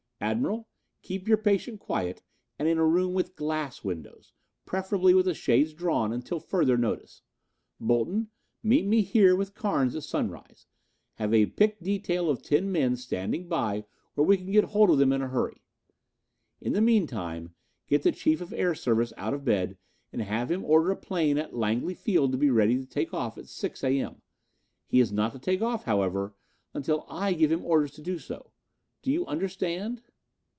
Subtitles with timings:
[0.23, 0.67] Admiral,
[1.01, 2.21] keep your patient quiet
[2.59, 4.33] and in a room with glass windows,
[4.67, 7.23] preferably with the shades drawn, until further notice.
[7.79, 8.29] Bolton,
[8.61, 10.67] meet me here with Carnes at sunrise.
[11.15, 13.83] Have a picked detail of ten men standing by
[14.13, 15.63] where we can get hold of them in a hurry.
[16.61, 17.55] In the mean time,
[17.87, 19.75] get the Chief of Air Service out of bed
[20.13, 23.39] and have him order a plane at Langley Field to be ready to take off
[23.39, 23.99] at 6 A.
[23.99, 24.21] M.
[24.87, 26.35] He is not to take off, however,
[26.75, 28.51] until I give him orders to do so.
[29.01, 30.03] Do you understand?"